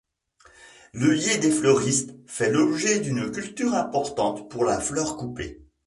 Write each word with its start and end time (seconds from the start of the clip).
L'œillet 0.93 1.37
des 1.37 1.51
fleuristes 1.51 2.15
fait 2.25 2.49
l'objet 2.51 3.01
d'une 3.01 3.29
culture 3.31 3.75
importante 3.75 4.49
pour 4.49 4.65
la 4.65 4.81
fleur 4.81 5.15
coupée. 5.15 5.63